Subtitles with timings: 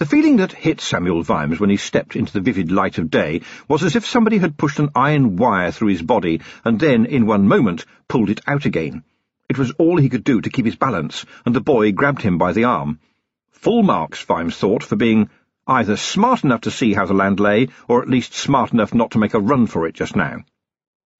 [0.00, 3.42] The feeling that hit Samuel Vimes when he stepped into the vivid light of day
[3.68, 7.26] was as if somebody had pushed an iron wire through his body and then, in
[7.26, 9.04] one moment, pulled it out again.
[9.50, 12.38] It was all he could do to keep his balance, and the boy grabbed him
[12.38, 12.98] by the arm.
[13.50, 15.28] Full marks, Vimes thought, for being
[15.66, 19.10] either smart enough to see how the land lay, or at least smart enough not
[19.10, 20.38] to make a run for it just now.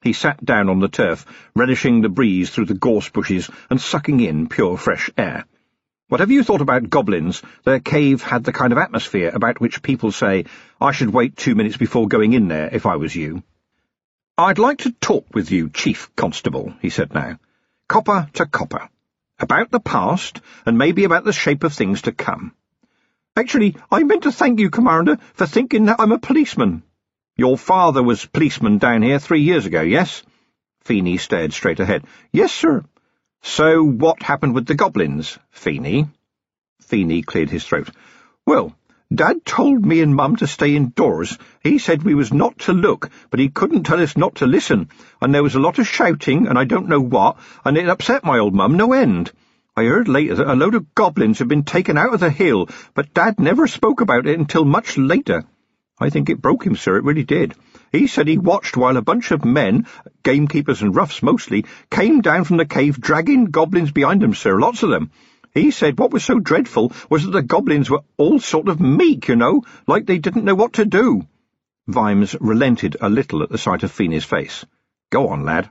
[0.00, 4.20] He sat down on the turf, relishing the breeze through the gorse bushes and sucking
[4.20, 5.44] in pure fresh air.
[6.10, 10.10] Whatever you thought about goblins, their cave had the kind of atmosphere about which people
[10.10, 10.46] say,
[10.80, 13.44] I should wait two minutes before going in there if I was you.
[14.36, 17.38] I'd like to talk with you, Chief Constable, he said now.
[17.88, 18.88] Copper to copper.
[19.38, 22.56] About the past, and maybe about the shape of things to come.
[23.36, 26.82] Actually, I meant to thank you, Commander, for thinking that I'm a policeman.
[27.36, 30.24] Your father was policeman down here three years ago, yes?
[30.82, 32.02] Feeney stared straight ahead.
[32.32, 32.84] Yes, sir.
[33.42, 36.08] So what happened with the goblins, Feeney?
[36.80, 37.90] Feeney cleared his throat.
[38.46, 38.76] Well,
[39.12, 41.36] Dad told me and Mum to stay indoors.
[41.62, 44.88] He said we was not to look, but he couldn't tell us not to listen,
[45.20, 48.24] and there was a lot of shouting, and I don't know what, and it upset
[48.24, 49.32] my old mum no end.
[49.76, 52.68] I heard later that a load of goblins had been taken out of the hill,
[52.94, 55.44] but Dad never spoke about it until much later.
[55.98, 57.54] I think it broke him, sir, it really did.
[57.92, 59.86] He said he watched while a bunch of men,
[60.22, 64.82] gamekeepers and roughs mostly, came down from the cave dragging goblins behind them, sir, lots
[64.82, 65.10] of them.
[65.52, 69.26] He said what was so dreadful was that the goblins were all sort of meek,
[69.26, 71.26] you know, like they didn't know what to do.
[71.88, 74.64] Vimes relented a little at the sight of Feeney's face.
[75.10, 75.68] Go on, lad.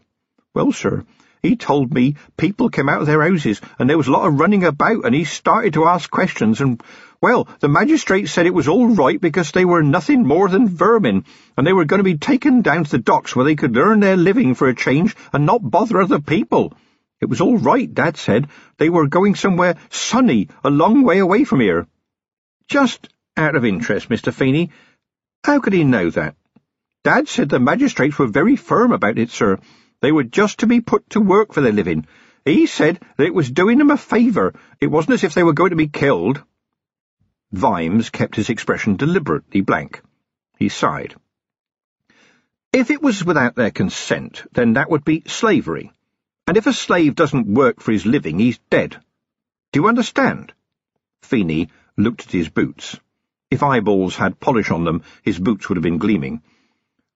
[0.54, 1.06] Well, sir,
[1.42, 4.38] he told me people came out of their houses and there was a lot of
[4.38, 6.84] running about and he started to ask questions and,
[7.22, 11.26] well, the magistrate said it was all right because they were nothing more than vermin
[11.58, 14.00] and they were going to be taken down to the docks where they could earn
[14.00, 16.74] their living for a change and not bother other people.
[17.20, 18.48] It was all right, Dad said.
[18.78, 21.88] They were going somewhere sunny, a long way away from here.
[22.70, 24.34] Just out of interest, Mr.
[24.34, 24.72] Feeney,
[25.44, 26.36] how could he know that?
[27.04, 29.60] Dad said the magistrates were very firm about it, sir,
[30.02, 32.08] they were just to be put to work for their living.
[32.46, 34.54] He said that it was doing them a favour.
[34.80, 36.42] It wasn't as if they were going to be killed.
[37.52, 40.02] Vimes kept his expression deliberately blank.
[40.58, 41.16] He sighed.
[42.72, 45.92] If it was without their consent, then that would be slavery.
[46.46, 49.02] And if a slave doesn't work for his living, he's dead.
[49.72, 50.54] Do you understand?
[51.24, 53.00] Feeney looked at his boots.
[53.50, 56.44] If eyeballs had polish on them, his boots would have been gleaming.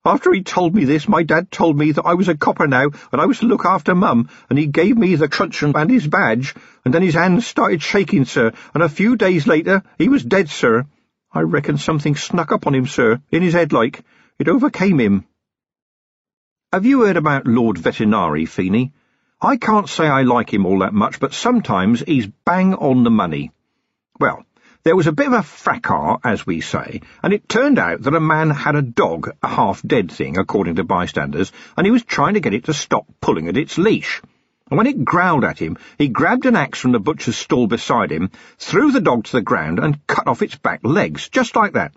[0.05, 2.89] After he told me this, my dad told me that I was a copper now,
[3.11, 6.05] and I was to look after Mum, and he gave me the truncheon and his
[6.05, 6.53] badge,
[6.83, 10.49] and then his hands started shaking, sir, and a few days later he was dead,
[10.49, 10.85] sir.
[11.31, 14.03] I reckon something snuck up on him, sir, in his head like.
[14.39, 15.25] It overcame him.
[16.73, 18.91] Have you heard about Lord Vetinari, Feeney?
[19.41, 23.09] I can't say I like him all that much, but sometimes he's bang on the
[23.09, 23.51] money.
[24.19, 24.43] Well,
[24.83, 28.13] there was a bit of a fracas, as we say, and it turned out that
[28.13, 32.33] a man had a dog, a half-dead thing, according to bystanders, and he was trying
[32.33, 34.21] to get it to stop pulling at its leash.
[34.69, 38.11] And when it growled at him, he grabbed an axe from the butcher's stall beside
[38.11, 41.73] him, threw the dog to the ground, and cut off its back legs, just like
[41.73, 41.95] that.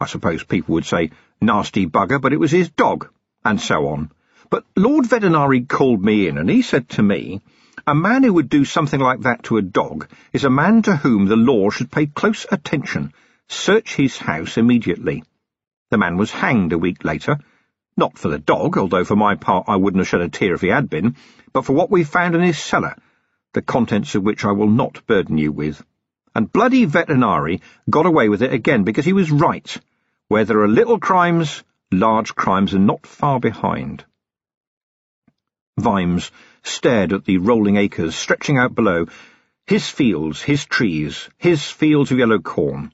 [0.00, 1.10] I suppose people would say,
[1.40, 3.08] nasty bugger, but it was his dog,
[3.44, 4.10] and so on.
[4.50, 7.40] But Lord Vetinari called me in, and he said to me,
[7.88, 10.94] a man who would do something like that to a dog is a man to
[10.94, 13.14] whom the law should pay close attention.
[13.48, 15.24] Search his house immediately.
[15.90, 17.38] The man was hanged a week later.
[17.96, 20.60] Not for the dog, although for my part I wouldn't have shed a tear if
[20.60, 21.16] he had been,
[21.54, 22.94] but for what we found in his cellar,
[23.54, 25.82] the contents of which I will not burden you with.
[26.34, 29.80] And bloody Vetinari got away with it again because he was right.
[30.28, 34.04] Where there are little crimes, large crimes are not far behind.
[35.78, 36.30] Vimes
[36.62, 39.06] stared at the rolling acres stretching out below,
[39.66, 42.92] his fields, his trees, his fields of yellow corn.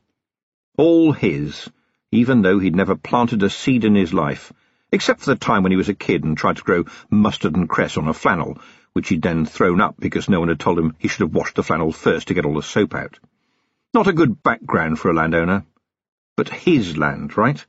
[0.76, 1.70] All his,
[2.10, 4.52] even though he'd never planted a seed in his life,
[4.92, 7.68] except for the time when he was a kid and tried to grow mustard and
[7.68, 8.58] cress on a flannel,
[8.92, 11.56] which he'd then thrown up because no one had told him he should have washed
[11.56, 13.18] the flannel first to get all the soap out.
[13.92, 15.64] Not a good background for a landowner.
[16.36, 17.64] But his land, right?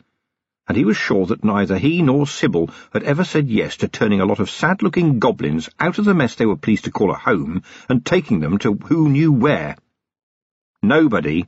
[0.67, 4.21] And he was sure that neither he nor Sybil had ever said yes to turning
[4.21, 7.15] a lot of sad-looking goblins out of the mess they were pleased to call a
[7.15, 9.77] home and taking them to who knew where.
[10.81, 11.47] Nobody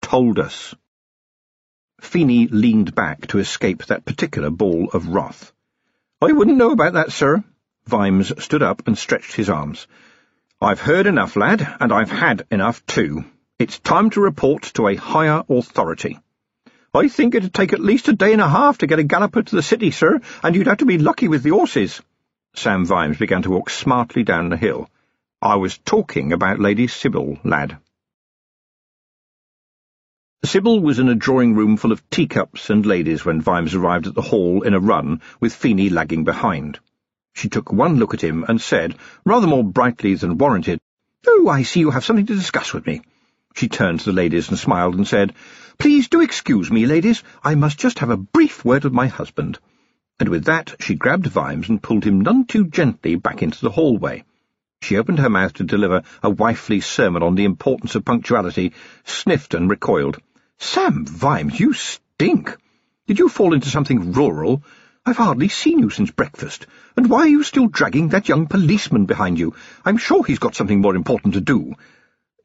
[0.00, 0.74] told us.
[2.00, 5.52] Feeney leaned back to escape that particular ball of wrath.
[6.20, 7.44] I wouldn't know about that, sir.
[7.86, 9.86] Vimes stood up and stretched his arms.
[10.60, 13.24] I've heard enough, lad, and I've had enough, too.
[13.58, 16.18] It's time to report to a higher authority.
[16.96, 19.42] I think it'd take at least a day and a half to get a galloper
[19.42, 22.00] to the city, sir, and you'd have to be lucky with the horses.
[22.54, 24.88] Sam Vimes began to walk smartly down the hill.
[25.42, 27.78] I was talking about Lady Sybil, lad.
[30.44, 34.22] Sybil was in a drawing-room full of teacups and ladies when Vimes arrived at the
[34.22, 36.78] hall in a run, with Feeney lagging behind.
[37.32, 40.78] She took one look at him and said, rather more brightly than warranted,
[41.26, 43.02] Oh, I see you have something to discuss with me.
[43.56, 45.32] She turned to the ladies and smiled and said,
[45.78, 47.22] Please do excuse me, ladies.
[47.42, 49.60] I must just have a brief word with my husband.
[50.18, 53.70] And with that she grabbed Vimes and pulled him none too gently back into the
[53.70, 54.24] hallway.
[54.82, 58.72] She opened her mouth to deliver a wifely sermon on the importance of punctuality,
[59.04, 60.20] sniffed and recoiled.
[60.58, 62.56] Sam Vimes, you stink!
[63.06, 64.64] Did you fall into something rural?
[65.06, 66.66] I've hardly seen you since breakfast.
[66.96, 69.54] And why are you still dragging that young policeman behind you?
[69.84, 71.74] I'm sure he's got something more important to do.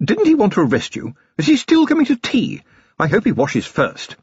[0.02, 1.14] Didn't he want to arrest you?
[1.38, 2.62] Is he still coming to tea?
[2.98, 4.16] I hope he washes first.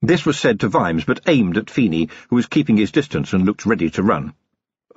[0.00, 3.44] This was said to Vimes, but aimed at Feeney, who was keeping his distance and
[3.44, 4.32] looked ready to run.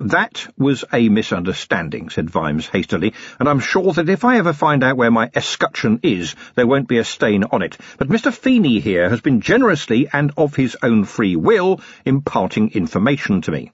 [0.00, 4.82] That was a misunderstanding, said Vimes hastily, and I'm sure that if I ever find
[4.82, 7.76] out where my escutcheon is, there won't be a stain on it.
[7.98, 8.32] But Mr.
[8.32, 13.72] Feeney here has been generously and of his own free will imparting information to me.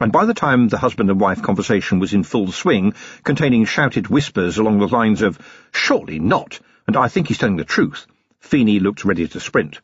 [0.00, 4.08] And by the time the husband and wife conversation was in full swing, containing shouted
[4.08, 5.38] whispers along the lines of,
[5.72, 8.06] Surely not, and I think he's telling the truth,
[8.40, 9.78] Feeney looked ready to sprint.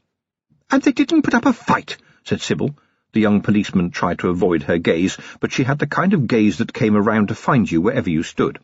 [0.71, 2.75] And they didn't put up a fight, said Sybil.
[3.13, 6.59] The young policeman tried to avoid her gaze, but she had the kind of gaze
[6.59, 8.59] that came around to find you wherever you stood.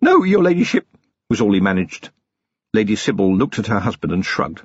[0.00, 0.86] No, your ladyship,
[1.28, 2.08] was all he managed.
[2.72, 4.62] Lady Sybil looked at her husband and shrugged.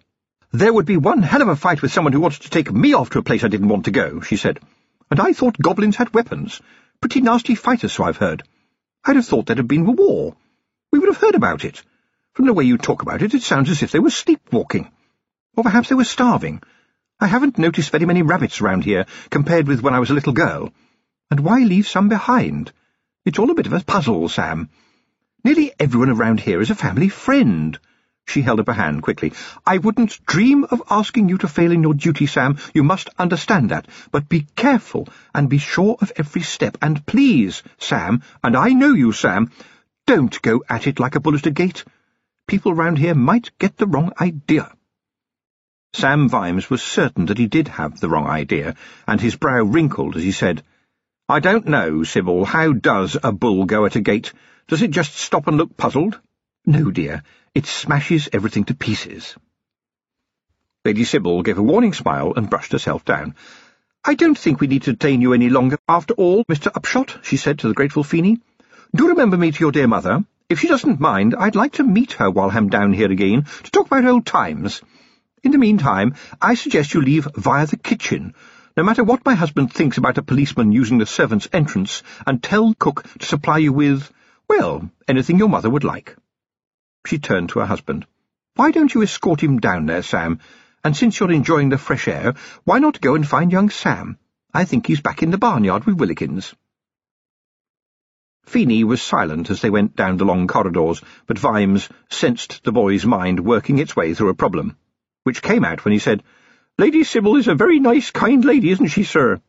[0.53, 2.93] There would be one hell of a fight with someone who wanted to take me
[2.93, 4.61] off to a place I didn't want to go, she said.
[5.11, 6.61] And I thought goblins had weapons.
[7.01, 8.43] Pretty nasty fighters, so I've heard.
[9.05, 10.35] I'd have thought there'd have been a war.
[10.91, 11.83] We would have heard about it.
[12.33, 14.91] From the way you talk about it, it sounds as if they were sleepwalking.
[15.55, 16.63] Or perhaps they were starving.
[17.19, 20.33] I haven't noticed very many rabbits round here, compared with when I was a little
[20.33, 20.73] girl.
[21.29, 22.71] And why leave some behind?
[23.25, 24.69] It's all a bit of a puzzle, Sam.
[25.43, 27.77] Nearly everyone around here is a family friend.
[28.25, 29.33] She held up a hand quickly.
[29.65, 32.57] I wouldn't dream of asking you to fail in your duty, Sam.
[32.73, 33.87] You must understand that.
[34.11, 36.77] But be careful, and be sure of every step.
[36.81, 39.51] And please, Sam, and I know you, Sam,
[40.07, 41.83] don't go at it like a bull at a gate.
[42.47, 44.71] People round here might get the wrong idea.
[45.93, 48.75] Sam Vimes was certain that he did have the wrong idea,
[49.07, 50.63] and his brow wrinkled as he said,
[51.29, 54.33] I don't know, Sybil, how does a bull go at a gate?
[54.67, 56.19] Does it just stop and look puzzled?
[56.65, 57.23] No, dear,
[57.55, 59.35] it smashes everything to pieces.
[60.83, 63.35] Lady Sybil gave a warning smile and brushed herself down.
[64.03, 66.71] I don't think we need to detain you any longer, after all, Mr.
[66.73, 68.39] Upshot, she said to the grateful Feeney.
[68.95, 70.25] Do remember me to your dear mother.
[70.49, 73.71] If she doesn't mind, I'd like to meet her while I'm down here again, to
[73.71, 74.81] talk about old times.
[75.43, 78.33] In the meantime, I suggest you leave via the kitchen,
[78.75, 82.73] no matter what my husband thinks about a policeman using the servants' entrance, and tell
[82.73, 84.11] cook to supply you with,
[84.49, 86.15] well, anything your mother would like.
[87.05, 88.05] She turned to her husband.
[88.55, 90.39] Why don't you escort him down there, Sam?
[90.83, 92.33] And since you're enjoying the fresh air,
[92.63, 94.17] why not go and find young Sam?
[94.53, 96.53] I think he's back in the barnyard with Willikins.
[98.45, 103.05] Feeney was silent as they went down the long corridors, but Vimes sensed the boy's
[103.05, 104.75] mind working its way through a problem
[105.23, 106.23] which came out when he said,
[106.77, 109.41] Lady Sybil is a very nice, kind lady, isn't she, sir?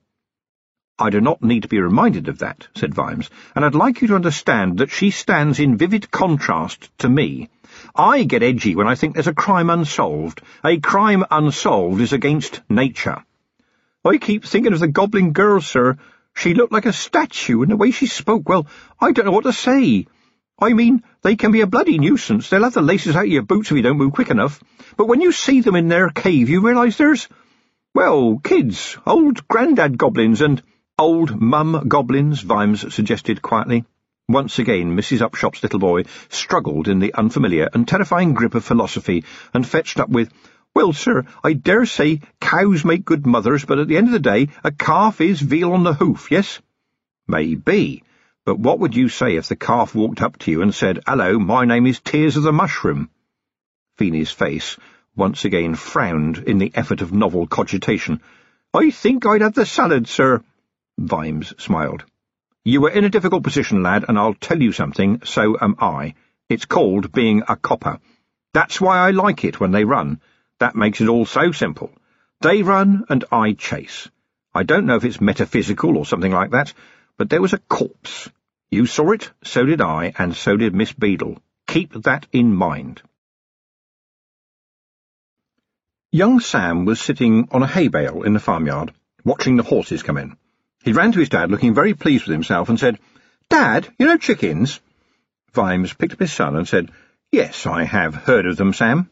[0.96, 4.06] I do not need to be reminded of that, said Vimes, and I'd like you
[4.08, 7.48] to understand that she stands in vivid contrast to me.
[7.96, 10.40] I get edgy when I think there's a crime unsolved.
[10.64, 13.24] A crime unsolved is against nature.
[14.04, 15.98] I keep thinking of the goblin girl, sir.
[16.32, 18.68] She looked like a statue, and the way she spoke, well,
[19.00, 20.06] I don't know what to say.
[20.60, 22.48] I mean, they can be a bloody nuisance.
[22.48, 24.62] They'll have the laces out of your boots if you don't move quick enough.
[24.96, 27.28] But when you see them in their cave, you realise there's,
[27.96, 30.62] well, kids, old grandad goblins and
[30.96, 33.84] old mum goblins, Vimes suggested quietly.
[34.28, 35.22] Once again, Mrs.
[35.22, 40.08] Upshot's little boy struggled in the unfamiliar and terrifying grip of philosophy and fetched up
[40.08, 40.32] with,
[40.72, 44.20] Well, sir, I dare say cows make good mothers, but at the end of the
[44.20, 46.60] day, a calf is veal on the hoof, yes?
[47.26, 48.04] Maybe.
[48.44, 51.40] But what would you say if the calf walked up to you and said, Hello,
[51.40, 53.10] my name is Tears of the Mushroom?
[53.96, 54.76] Feeney's face
[55.16, 58.20] once again frowned in the effort of novel cogitation.
[58.72, 60.42] I think I'd have the salad, sir.
[60.98, 62.04] Vimes smiled.
[62.64, 66.14] You were in a difficult position, lad, and I'll tell you something, so am I.
[66.48, 67.98] It's called being a copper.
[68.52, 70.20] That's why I like it when they run.
[70.60, 71.90] That makes it all so simple.
[72.40, 74.08] They run and I chase.
[74.54, 76.72] I don't know if it's metaphysical or something like that,
[77.16, 78.30] but there was a corpse.
[78.70, 81.38] You saw it, so did I, and so did Miss Beadle.
[81.66, 83.02] Keep that in mind.
[86.12, 88.92] Young Sam was sitting on a hay bale in the farmyard,
[89.24, 90.36] watching the horses come in.
[90.84, 92.98] He ran to his dad, looking very pleased with himself, and said,
[93.48, 94.80] Dad, you know chickens?
[95.54, 96.90] Vimes picked up his son and said,
[97.32, 99.08] Yes, I have heard of them, Sam.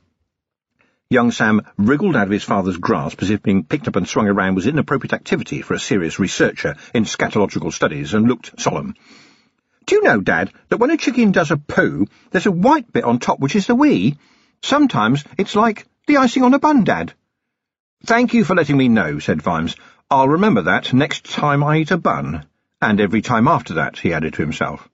[1.09, 4.29] Young Sam wriggled out of his father's grasp as if being picked up and swung
[4.29, 8.95] around was inappropriate activity for a serious researcher in scatological studies, and looked solemn.
[9.87, 13.05] Do you know, Dad, that when a chicken does a poo, there's a white bit
[13.05, 14.19] on top which is the wee?
[14.62, 17.14] Sometimes it's like the icing on a bun, Dad.
[18.05, 19.76] Thank you for letting me know, said Vimes.
[20.12, 22.45] I'll remember that next time I eat a bun.
[22.83, 24.87] And every time after that, he added to himself.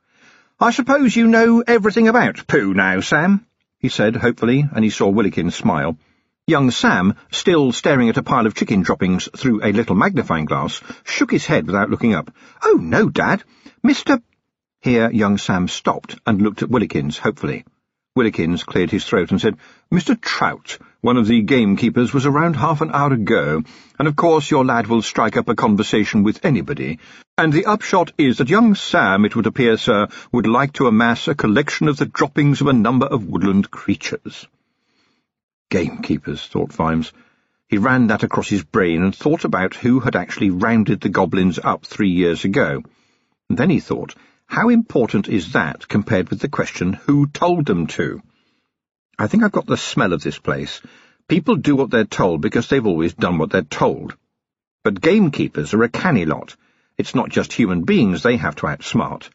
[0.61, 3.45] I suppose you know everything about poo now, Sam?
[3.81, 5.99] he said hopefully, and he saw Willikins smile.
[6.47, 10.81] Young Sam, still staring at a pile of chicken droppings through a little magnifying glass,
[11.03, 12.31] shook his head without looking up.
[12.63, 13.43] Oh, no, Dad.
[13.85, 14.23] Mr.
[14.81, 17.65] Here young Sam stopped and looked at Willikins hopefully.
[18.19, 19.57] Willikins cleared his throat and said,
[19.93, 20.21] Mr.
[20.21, 23.63] Trout, one of the gamekeepers, was around half an hour ago,
[23.97, 26.99] and of course your lad will strike up a conversation with anybody.
[27.37, 31.29] And the upshot is that young Sam, it would appear, sir, would like to amass
[31.29, 34.49] a collection of the droppings of a number of woodland creatures.
[35.71, 37.13] Gamekeepers, thought Vimes.
[37.69, 41.61] He ran that across his brain and thought about who had actually rounded the goblins
[41.63, 42.83] up three years ago.
[43.49, 44.17] And then he thought,
[44.49, 48.21] how important is that compared with the question, who told them to?
[49.19, 50.81] I think I've got the smell of this place.
[51.29, 54.17] People do what they're told because they've always done what they're told.
[54.83, 56.57] But gamekeepers are a canny lot.
[56.97, 59.29] It's not just human beings they have to outsmart.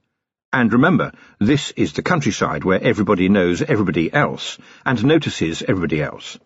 [0.51, 6.39] And remember, this is the countryside where everybody knows everybody else, and notices everybody else.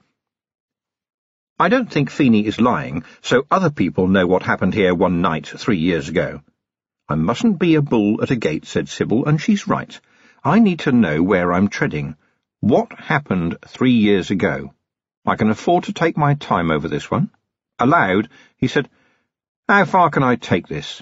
[1.57, 5.47] I don't think Feeney is lying, so other people know what happened here one night
[5.47, 6.41] three years ago.
[7.09, 9.99] I mustn't be a bull at a gate, said Sybil, and she's right.
[10.43, 12.17] I need to know where I'm treading.
[12.59, 14.73] What happened three years ago?
[15.25, 17.29] I can afford to take my time over this one.
[17.79, 18.89] Aloud, he said,
[19.69, 21.01] How far can I take this?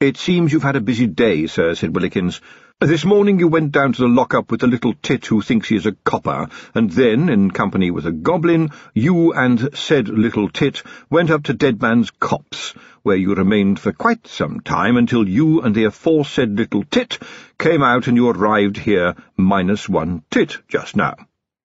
[0.00, 2.40] It seems you've had a busy day, sir, said Willikins.
[2.80, 5.68] Uh, this morning you went down to the lock-up with the little tit who thinks
[5.68, 10.48] he is a copper, and then, in company with a goblin, you and said little
[10.48, 15.60] tit went up to Deadman's Copse, where you remained for quite some time until you
[15.60, 17.18] and the aforesaid little tit
[17.58, 21.16] came out and you arrived here minus one tit just now.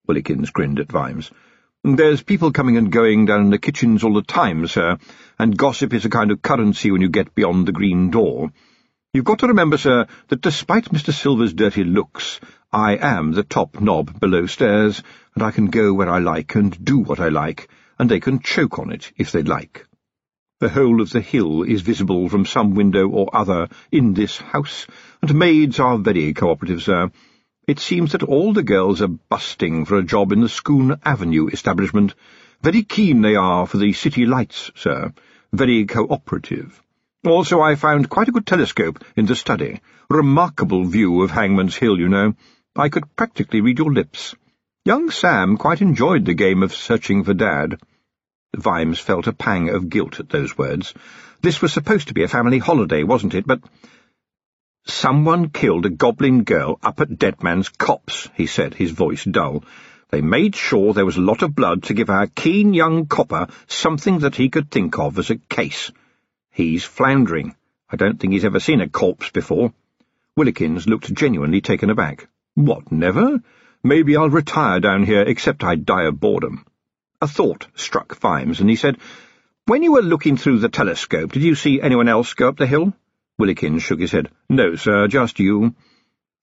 [0.10, 1.30] Willikins grinned at Vimes.
[1.84, 4.98] There's people coming and going down in the kitchens all the time, sir,
[5.38, 8.52] and gossip is a kind of currency when you get beyond the green door.
[9.16, 11.14] You've got to remember, sir, that despite Mr.
[11.14, 12.40] Silver's dirty looks,
[12.72, 15.04] I am the top knob below stairs,
[15.36, 18.40] and I can go where I like and do what I like, and they can
[18.40, 19.86] choke on it if they like.
[20.62, 24.88] The whole of the hill is visible from some window or other in this house,
[25.22, 27.12] and maids are very cooperative, sir.
[27.68, 31.50] It seems that all the girls are busting for a job in the Scoone Avenue
[31.50, 32.16] establishment.
[32.64, 35.14] Very keen they are for the city lights, sir.
[35.52, 36.82] Very cooperative.
[37.26, 39.82] Also, I found quite a good telescope in the study.
[40.10, 42.36] Remarkable view of Hangman's Hill, you know.
[42.76, 44.36] I could practically read your lips.
[44.86, 47.80] Young Sam quite enjoyed the game of searching for Dad.
[48.56, 50.94] Vimes felt a pang of guilt at those words.
[51.42, 53.48] This was supposed to be a family holiday, wasn't it?
[53.48, 53.62] But
[54.86, 59.64] Someone killed a goblin girl up at Deadman's Copse, he said, his voice dull.
[60.10, 63.48] They made sure there was a lot of blood to give our keen young copper
[63.68, 65.92] something that he could think of as a case.
[66.56, 67.56] He's floundering.
[67.90, 69.74] I don't think he's ever seen a corpse before.
[70.38, 72.28] Willikins looked genuinely taken aback.
[72.54, 73.42] What, never?
[73.84, 76.64] Maybe I'll retire down here, except I die of boredom.
[77.20, 79.00] A thought struck Vimes, and he said,
[79.66, 82.68] When you were looking through the telescope, did you see anyone else go up the
[82.68, 82.94] hill?
[83.40, 84.30] Willikins shook his head.
[84.48, 85.74] No, sir, just you.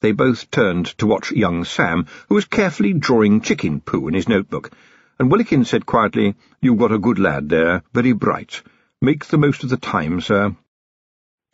[0.00, 4.28] They both turned to watch young Sam, who was carefully drawing chicken poo in his
[4.28, 4.72] notebook,
[5.20, 8.60] and Willikins said quietly, You've got a good lad there, very bright.
[9.00, 10.54] Make the most of the time, sir.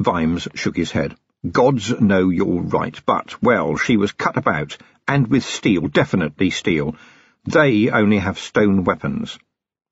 [0.00, 1.16] Vimes shook his head.
[1.50, 4.76] Gods know you're right, but, well, she was cut about,
[5.06, 6.96] and with steel, definitely steel.
[7.44, 9.38] They only have stone weapons.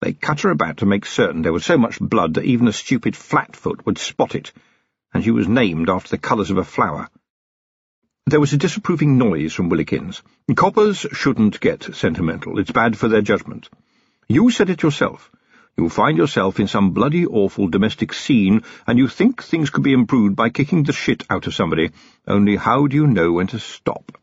[0.00, 2.72] They cut her about to make certain there was so much blood that even a
[2.72, 4.52] stupid flatfoot would spot it
[5.14, 7.08] and she was named after the colours of a flower.
[8.26, 10.22] There was a disapproving noise from Willikins.
[10.56, 12.58] Coppers shouldn't get sentimental.
[12.58, 13.68] It's bad for their judgment.
[14.26, 15.30] You said it yourself.
[15.76, 19.92] You find yourself in some bloody awful domestic scene, and you think things could be
[19.92, 21.90] improved by kicking the shit out of somebody,
[22.28, 24.16] only how do you know when to stop?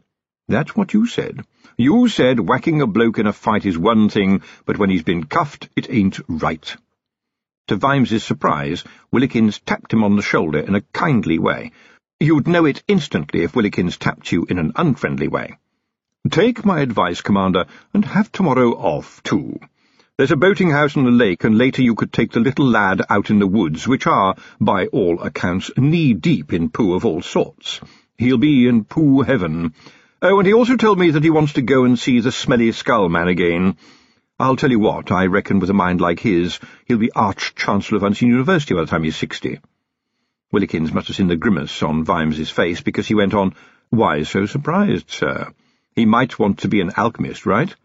[0.48, 1.46] That's what you said.
[1.78, 5.26] You said whacking a bloke in a fight is one thing, but when he's been
[5.26, 6.76] cuffed, it ain't right.
[7.68, 11.72] To Vimes's surprise, Willikins tapped him on the shoulder in a kindly way.
[12.20, 15.58] You'd know it instantly if Willikins tapped you in an unfriendly way.
[16.30, 19.60] Take my advice, Commander, and have tomorrow off, too.
[20.22, 23.02] There's a boating house on the lake, and later you could take the little lad
[23.10, 27.82] out in the woods, which are, by all accounts, knee-deep in poo of all sorts.
[28.20, 29.74] He'll be in poo heaven.
[30.22, 32.72] Oh, and he also told me that he wants to go and see the smelly
[32.72, 33.78] skull man again.
[34.40, 38.04] I'll tell you what, I reckon with a mind like his, he'll be Arch-Chancellor of
[38.04, 39.60] Unseen University by the time he's sixty.
[40.54, 43.56] Willikins must have seen the grimace on Vimes's face, because he went on,
[43.90, 45.52] Why so surprised, sir?
[45.96, 47.76] He might want to be an alchemist, right?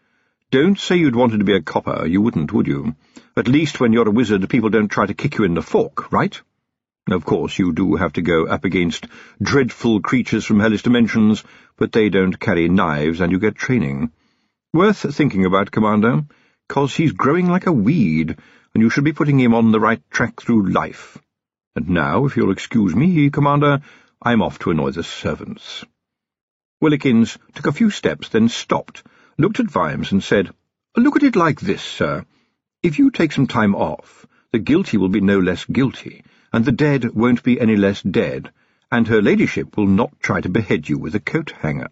[0.57, 2.97] Don't say you'd wanted to be a copper, you wouldn't, would you?
[3.37, 6.11] At least when you're a wizard, people don't try to kick you in the fork,
[6.11, 6.41] right?
[7.11, 9.07] Of course, you do have to go up against
[9.39, 11.45] dreadful creatures from hellish dimensions,
[11.77, 14.13] but they don't carry knives, and you get training.
[14.73, 16.25] Worth thinking about, Commander
[16.71, 18.39] cause he's growing like a weed,
[18.73, 21.19] and you should be putting him on the right track through life.
[21.75, 23.83] And now, if you'll excuse me, Commander,
[24.23, 25.85] I'm off to annoy the servants.
[26.83, 29.03] Willikins took a few steps, then stopped,
[29.39, 30.51] looked at Vimes, and said,
[30.97, 32.25] Look at it like this, sir.
[32.83, 36.73] If you take some time off, the guilty will be no less guilty, and the
[36.73, 38.51] dead won't be any less dead,
[38.91, 41.91] and her ladyship will not try to behead you with a coat hanger.